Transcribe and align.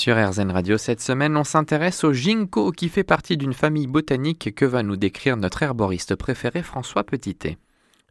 Sur 0.00 0.16
RZN 0.16 0.50
Radio 0.50 0.78
cette 0.78 1.02
semaine, 1.02 1.36
on 1.36 1.44
s'intéresse 1.44 2.04
au 2.04 2.14
ginkgo 2.14 2.70
qui 2.70 2.88
fait 2.88 3.04
partie 3.04 3.36
d'une 3.36 3.52
famille 3.52 3.86
botanique 3.86 4.54
que 4.54 4.64
va 4.64 4.82
nous 4.82 4.96
décrire 4.96 5.36
notre 5.36 5.62
herboriste 5.62 6.14
préféré 6.14 6.62
François 6.62 7.04
Petitet? 7.04 7.58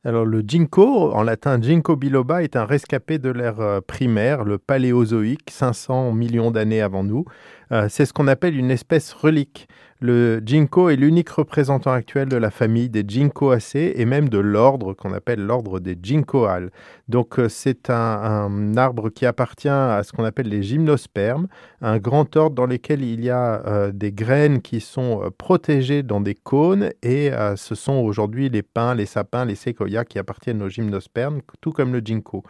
Alors 0.05 0.23
le 0.23 0.43
ginkgo, 0.47 1.11
en 1.11 1.23
latin 1.23 1.59
ginkgo 1.59 1.95
biloba, 1.95 2.43
est 2.43 2.55
un 2.55 2.65
rescapé 2.65 3.17
de 3.17 3.31
l'ère 3.31 3.59
euh, 3.59 3.81
primaire, 3.81 4.43
le 4.43 4.59
paléozoïque, 4.59 5.49
500 5.49 6.13
millions 6.13 6.51
d'années 6.51 6.81
avant 6.81 7.03
nous. 7.03 7.25
Euh, 7.71 7.87
c'est 7.89 8.05
ce 8.05 8.13
qu'on 8.13 8.27
appelle 8.27 8.57
une 8.57 8.71
espèce 8.71 9.13
relique. 9.13 9.67
Le 10.01 10.41
ginkgo 10.43 10.89
est 10.89 10.95
l'unique 10.95 11.29
représentant 11.29 11.91
actuel 11.91 12.29
de 12.29 12.37
la 12.37 12.51
famille 12.51 12.89
des 12.89 13.03
ginkgoacées 13.05 13.93
et 13.97 14.05
même 14.05 14.29
de 14.29 14.37
l'ordre 14.37 14.93
qu'on 14.93 15.11
appelle 15.13 15.41
l'ordre 15.41 15.79
des 15.79 15.97
ginkgoales. 16.01 16.71
Donc 17.09 17.37
euh, 17.37 17.49
c'est 17.49 17.89
un, 17.89 18.77
arbre 18.77 19.09
qui 19.09 19.25
appartient 19.25 19.67
à 19.67 20.01
ce 20.03 20.13
qu'on 20.13 20.23
appelle 20.23 20.47
les 20.47 20.63
gymnospermes, 20.63 21.47
un 21.81 21.97
grand 21.97 22.35
ordre 22.37 22.55
dans 22.55 22.65
lequel 22.65 23.03
il 23.03 23.23
y 23.23 23.29
a 23.29 23.91
des 23.91 24.11
graines 24.11 24.61
qui 24.61 24.79
sont 24.79 25.29
protégées 25.37 26.01
dans 26.01 26.21
des 26.21 26.35
cônes 26.35 26.91
et 27.03 27.31
ce 27.55 27.75
sont 27.75 27.93
aujourd'hui 27.93 28.49
les 28.49 28.61
pins, 28.61 28.95
les 28.95 29.05
sapins, 29.05 29.45
les 29.45 29.55
séquoias 29.55 30.05
qui 30.05 30.17
appartiennent 30.17 30.61
aux 30.61 30.69
gymnospermes, 30.69 31.41
tout 31.61 31.71
comme 31.71 31.91
le 31.91 31.99
ginkgo. 31.99 32.43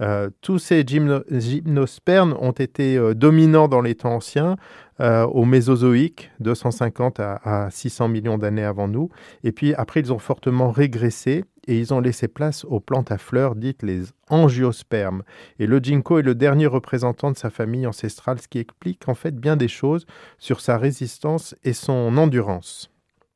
Euh, 0.00 0.30
tous 0.42 0.58
ces 0.58 0.84
gymnospermes 0.86 2.36
ont 2.40 2.52
été 2.52 2.96
euh, 2.96 3.14
dominants 3.14 3.68
dans 3.68 3.80
les 3.80 3.94
temps 3.94 4.14
anciens, 4.14 4.56
au 4.98 5.44
Mésozoïque, 5.44 6.30
250 6.40 7.20
à, 7.20 7.68
600 7.70 8.08
millions 8.08 8.38
d'années 8.38 8.64
avant 8.64 8.88
nous. 8.88 9.10
Et 9.44 9.52
puis 9.52 9.74
après, 9.74 10.00
ils 10.00 10.10
ont 10.10 10.18
fortement 10.18 10.70
régressé 10.70 11.44
et 11.66 11.78
ils 11.78 11.92
ont 11.92 12.00
laissé 12.00 12.28
place 12.28 12.64
aux 12.64 12.80
plantes 12.80 13.10
à 13.10 13.18
fleurs 13.18 13.56
dites 13.56 13.82
les 13.82 14.04
angiospermes. 14.30 15.22
Et 15.58 15.66
le 15.66 15.80
ginkgo 15.80 16.18
est 16.18 16.22
le 16.22 16.34
dernier 16.34 16.66
représentant 16.66 17.30
de 17.30 17.36
sa 17.36 17.50
famille 17.50 17.86
ancestrale, 17.86 18.40
ce 18.40 18.48
qui 18.48 18.58
explique 18.58 19.06
en 19.08 19.14
fait 19.14 19.36
bien 19.36 19.56
des 19.56 19.68
choses 19.68 20.06
sur 20.38 20.60
sa 20.60 20.78
résistance 20.78 21.54
et 21.64 21.72
son 21.72 22.16
endurance. 22.16 22.90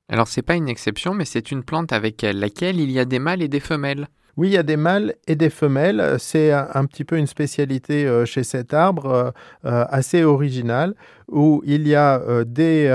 Alors 0.09 0.29
c'est 0.29 0.43
pas 0.43 0.57
une 0.57 0.69
exception, 0.69 1.15
mais 1.15 1.25
c'est 1.25 1.53
une 1.53 1.63
plante 1.63 1.93
avec 1.93 2.23
laquelle 2.23 2.81
il 2.81 2.91
y 2.91 2.99
a 2.99 3.05
des 3.05 3.19
mâles 3.19 3.43
et 3.43 3.49
des 3.49 3.61
femelles. 3.61 4.09
Oui, 4.37 4.49
il 4.49 4.53
y 4.53 4.59
a 4.59 4.63
des 4.63 4.77
mâles 4.77 5.15
et 5.27 5.37
des 5.37 5.51
femelles. 5.51 6.17
C'est 6.19 6.53
un, 6.53 6.85
petit 6.87 7.05
peu 7.05 7.17
une 7.17 7.27
spécialité 7.27 8.07
euh, 8.07 8.25
chez 8.25 8.45
cet 8.45 8.75
arbre 8.75 9.07
euh, 9.07 9.31
euh, 9.65 9.85
assez 9.89 10.25
originale 10.25 10.95
où 11.33 11.63
il 11.65 11.87
y 11.87 11.95
a 11.95 12.21
des 12.45 12.91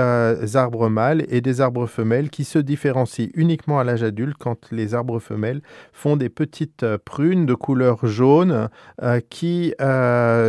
arbres 0.56 0.90
mâles 0.90 1.24
et 1.30 1.40
des 1.40 1.62
arbres 1.62 1.86
femelles 1.86 2.28
qui 2.28 2.44
se 2.44 2.58
différencient 2.58 3.28
uniquement 3.32 3.78
à 3.78 3.84
l'âge 3.84 4.02
adulte 4.02 4.36
quand 4.38 4.70
les 4.72 4.94
arbres 4.94 5.20
femelles 5.20 5.62
font 5.94 6.18
des 6.18 6.28
petites 6.28 6.84
prunes 7.06 7.46
de 7.46 7.54
couleur 7.54 8.06
jaune 8.06 8.68
qui 9.30 9.72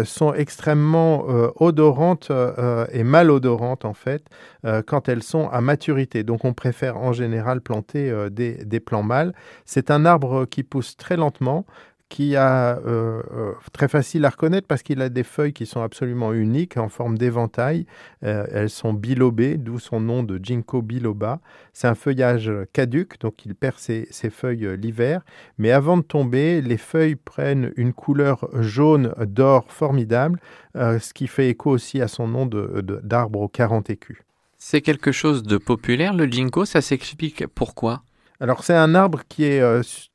sont 0.03 0.33
extrêmement 0.33 1.27
odorantes 1.61 2.29
et 2.91 3.05
malodorantes 3.05 3.85
en 3.85 3.93
fait 3.93 4.25
quand 4.85 5.07
elles 5.07 5.23
sont 5.23 5.47
à 5.47 5.61
maturité. 5.61 6.23
Donc 6.23 6.43
on 6.43 6.53
préfère 6.53 6.97
en 6.97 7.13
général 7.13 7.61
planter 7.61 8.13
des, 8.29 8.65
des 8.65 8.79
plants 8.81 9.01
mâles. 9.01 9.31
C'est 9.63 9.91
un 9.91 10.03
arbre 10.03 10.43
qui 10.43 10.63
pousse 10.63 10.86
très 10.95 11.17
lentement, 11.17 11.65
qui 12.09 12.37
a 12.37 12.77
euh, 12.77 13.21
euh, 13.33 13.53
très 13.73 13.87
facile 13.87 14.23
à 14.25 14.29
reconnaître 14.29 14.67
parce 14.67 14.81
qu'il 14.81 15.01
a 15.01 15.09
des 15.09 15.23
feuilles 15.23 15.51
qui 15.51 15.65
sont 15.65 15.81
absolument 15.81 16.31
uniques 16.33 16.77
en 16.77 16.87
forme 16.87 17.17
d'éventail. 17.17 17.85
Euh, 18.23 18.45
elles 18.51 18.69
sont 18.69 18.93
bilobées, 18.93 19.57
d'où 19.57 19.77
son 19.77 19.99
nom 19.99 20.23
de 20.23 20.39
ginkgo 20.41 20.81
biloba. 20.81 21.41
C'est 21.73 21.87
un 21.87 21.95
feuillage 21.95 22.51
caduque, 22.71 23.19
donc 23.19 23.45
il 23.45 23.55
perd 23.55 23.77
ses, 23.77 24.07
feuilles 24.29 24.77
l'hiver. 24.77 25.21
Mais 25.57 25.71
avant 25.71 25.97
de 25.97 26.01
tomber, 26.01 26.61
les 26.61 26.77
feuilles 26.77 27.15
prennent 27.15 27.73
une 27.75 27.93
couleur 27.93 28.47
jaune 28.61 29.13
d'or 29.25 29.65
formidable, 29.69 30.39
ce 30.75 31.13
qui 31.13 31.27
fait 31.27 31.49
écho 31.49 31.71
aussi 31.71 32.01
à 32.01 32.07
son 32.07 32.27
nom 32.27 32.45
d'arbre 32.45 33.41
aux 33.41 33.47
40 33.47 33.89
écus. 33.89 34.17
C'est 34.57 34.81
quelque 34.81 35.11
chose 35.11 35.43
de 35.43 35.57
populaire, 35.57 36.13
le 36.13 36.25
ginkgo, 36.25 36.65
ça 36.65 36.81
s'explique 36.81 37.45
pourquoi? 37.47 38.01
Alors 38.39 38.63
c'est 38.63 38.75
un 38.75 38.95
arbre 38.95 39.21
qui 39.27 39.43
est 39.43 39.61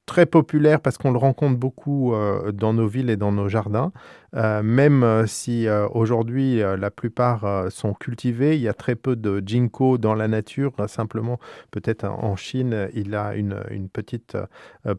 très 0.07 0.27
populaire 0.27 0.81
parce 0.81 0.99
qu'on 0.99 1.13
le 1.13 1.19
rencontre 1.19 1.59
beaucoup 1.59 2.13
euh, 2.13 2.53
dans 2.53 2.73
nos 2.73 2.87
villes 2.87 3.11
et 3.11 3.17
dans 3.17 3.33
nos 3.33 3.49
jardins. 3.49 3.93
Euh, 4.35 4.63
même 4.63 5.03
euh, 5.03 5.27
si 5.27 5.67
aujourd'hui 5.93 6.59
la 6.59 6.91
plupart 6.91 7.67
sont 7.71 7.95
cultivés, 7.95 8.57
il 8.57 8.63
y 8.63 8.69
a 8.69 8.75
très 8.75 8.95
peu 8.95 9.17
de 9.17 9.43
ginkgo 9.45 9.99
dans 9.99 10.15
la 10.15 10.29
nature. 10.29 10.73
simplement, 10.89 11.39
peut-être 11.71 12.05
en 12.05 12.37
Chine, 12.37 12.89
il 12.95 13.15
a 13.15 13.35
une, 13.35 13.63
une 13.71 13.89
petite 13.89 14.37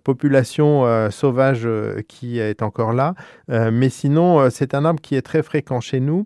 population 0.03 1.09
sauvage 1.11 1.67
qui 2.07 2.39
est 2.39 2.61
encore 2.61 2.93
là. 2.93 3.15
mais 3.49 3.89
sinon, 3.89 4.49
c'est 4.49 4.73
un 4.73 4.85
arbre 4.85 5.01
qui 5.01 5.15
est 5.15 5.21
très 5.21 5.43
fréquent 5.43 5.81
chez 5.81 5.99
nous. 5.99 6.25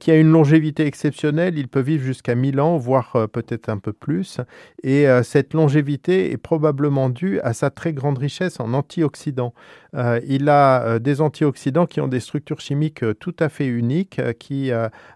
qui 0.00 0.10
a 0.10 0.16
une 0.16 0.32
longévité 0.32 0.86
exceptionnelle. 0.86 1.58
Il 1.58 1.68
peut 1.68 1.80
vivre 1.80 2.02
jusqu'à 2.02 2.34
1000 2.34 2.60
ans, 2.60 2.76
voire 2.76 3.28
peut-être 3.32 3.68
un 3.68 3.78
peu 3.78 3.92
plus. 3.92 4.40
Et 4.82 5.06
cette 5.22 5.54
longévité 5.54 6.32
est 6.32 6.38
probablement 6.38 7.08
due 7.08 7.40
à 7.40 7.52
sa 7.52 7.70
très 7.70 7.92
grande 8.00 8.18
richesse 8.18 8.58
en 8.58 8.72
antioxydants. 8.72 9.54
Euh, 9.94 10.20
il 10.26 10.48
a 10.48 10.82
euh, 10.82 10.98
des 10.98 11.20
antioxydants 11.20 11.86
qui 11.86 12.00
ont 12.00 12.08
des 12.08 12.20
structures 12.20 12.60
chimiques 12.60 13.02
euh, 13.02 13.14
tout 13.14 13.34
à 13.38 13.48
fait 13.48 13.66
uniques, 13.66 14.20
qui 14.38 14.70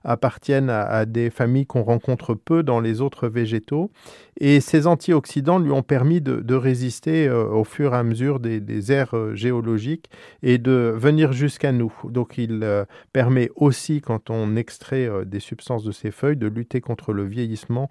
appartiennent 0.05 0.71
à, 0.71 1.07
des 1.07 1.31
familles 1.31 1.67
qu'on 1.67 1.83
rencontre 1.83 2.35
peu 2.35 2.63
dans 2.63 2.81
les 2.81 3.01
autres 3.01 3.29
végétaux. 3.29 3.91
Et 4.39 4.61
ces 4.61 4.87
antioxydants 4.87 5.59
lui 5.59 5.71
ont 5.71 5.83
permis 5.83 6.21
de, 6.21 6.55
résister 6.55 7.31
au 7.31 7.65
fur 7.65 7.95
et 7.95 7.97
à 7.97 8.03
mesure 8.03 8.41
des, 8.41 8.61
des 8.61 8.93
aires 8.93 9.15
géologiques 9.35 10.09
et 10.43 10.59
de 10.59 10.95
venir 10.97 11.33
jusqu'à 11.33 11.73
nous. 11.73 11.93
Donc 12.05 12.39
il 12.39 12.85
permet 13.13 13.51
aussi, 13.57 14.01
quand 14.01 14.31
on 14.31 14.57
extrait 14.57 15.09
des 15.25 15.41
substances 15.41 15.85
de 15.85 15.93
ces 15.93 16.11
feuilles, 16.11 16.37
de 16.37 16.49
lutter 16.49 16.81
contre 16.81 17.13
le 17.13 17.25
vieillissement 17.25 17.89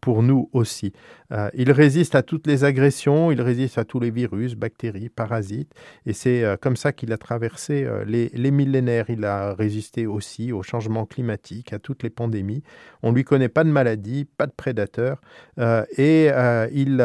pour 0.00 0.22
nous 0.22 0.48
aussi. 0.52 0.92
il 1.54 1.70
résiste 1.70 2.14
à 2.14 2.22
toutes 2.22 2.46
les 2.46 2.64
agressions, 2.64 3.30
il 3.30 3.40
résiste 3.40 3.78
à 3.78 3.84
tous 3.84 4.00
les 4.00 4.10
virus, 4.10 4.25
bactéries, 4.56 5.08
parasites. 5.08 5.72
Et 6.06 6.12
c'est 6.12 6.44
euh, 6.44 6.56
comme 6.56 6.76
ça 6.76 6.92
qu'il 6.92 7.12
a 7.12 7.18
traversé 7.18 7.84
euh, 7.84 8.04
les, 8.04 8.50
millénaires. 8.50 9.06
Il 9.08 9.24
a 9.24 9.54
résisté 9.54 10.06
aussi 10.06 10.52
au 10.52 10.62
changement 10.62 11.06
climatique, 11.06 11.72
à 11.72 11.78
toutes 11.78 12.02
les 12.02 12.10
pandémies. 12.10 12.62
On 13.02 13.10
ne 13.10 13.16
lui 13.16 13.24
connaît 13.24 13.48
pas 13.48 13.64
de 13.64 13.70
maladie, 13.70 14.24
pas 14.24 14.46
de 14.46 14.52
prédateurs. 14.52 15.20
Euh, 15.58 15.84
et, 15.96 16.28
il, 16.72 17.04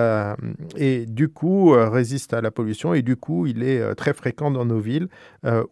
et 0.78 1.06
du 1.06 1.30
coup, 1.30 1.72
résiste 1.72 2.34
à 2.34 2.42
la 2.42 2.52
pollution. 2.52 2.94
Et 2.94 3.02
du 3.02 3.16
coup, 3.16 3.46
il 3.48 3.64
est 3.64 3.96
très 3.96 4.14
fréquent 4.14 4.52
dans 4.52 4.66
nos 4.66 4.80
villes. 4.80 5.08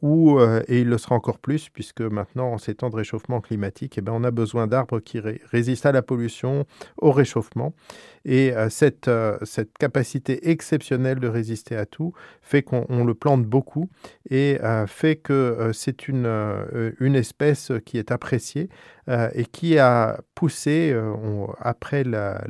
où, 0.02 0.40
et 0.68 0.82
il 0.82 0.90
le 0.90 0.98
sera 0.98 1.16
encore 1.16 1.40
plus, 1.40 1.70
puisque 1.70 2.02
maintenant, 2.02 2.54
en 2.54 2.58
ces 2.58 2.76
temps 2.76 2.90
de 2.90 2.96
réchauffement 2.96 3.42
climatique, 3.42 3.98
eh 3.98 4.02
ben, 4.02 4.14
on 4.14 4.24
a 4.24 4.32
besoin 4.32 4.68
d'arbres 4.68 5.00
qui 5.00 5.20
résistent 5.20 5.86
à 5.86 5.92
la 5.92 6.02
pollution, 6.02 6.66
au 6.98 7.12
réchauffement. 7.12 7.74
Et 8.26 8.52
cette, 8.70 9.10
cette 9.44 9.78
capacité 9.78 10.50
exceptionnelle 10.50 11.20
de 11.20 11.28
résister 11.40 11.76
à 11.76 11.86
tout 11.86 12.14
fait 12.42 12.64
qu'on 12.64 13.06
le 13.06 13.14
plante 13.14 13.46
beaucoup 13.46 13.90
et 14.30 14.60
euh, 14.64 14.88
fait 14.88 15.16
que 15.16 15.34
euh, 15.34 15.74
c'est 15.74 16.08
une, 16.08 16.26
euh, 16.26 16.92
une 17.00 17.16
espèce 17.16 17.72
qui 17.86 17.98
est 17.98 18.12
appréciée 18.12 18.70
et 19.34 19.46
qui 19.46 19.80
a 19.80 20.22
poussé, 20.36 20.96
après 21.60 22.04
la, 22.04 22.44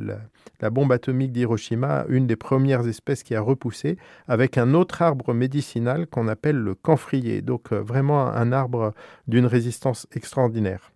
la, 0.60 0.68
bombe 0.68 0.92
atomique 0.92 1.32
d'Hiroshima, 1.32 2.04
une 2.10 2.26
des 2.26 2.36
premières 2.36 2.86
espèces 2.86 3.22
qui 3.22 3.34
a 3.34 3.40
repoussé 3.40 3.96
avec 4.28 4.58
un 4.58 4.74
autre 4.74 5.00
arbre 5.00 5.32
médicinal 5.32 6.06
qu'on 6.06 6.28
appelle 6.28 6.56
le 6.56 6.74
camphrier. 6.74 7.40
Donc 7.40 7.72
vraiment 7.72 8.26
un 8.26 8.52
arbre 8.52 8.92
d'une 9.26 9.46
résistance 9.46 10.06
extraordinaire. 10.12 10.92